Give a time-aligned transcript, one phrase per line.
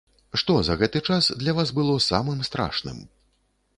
[0.41, 2.97] Што за гэты час для вас было самым страшным?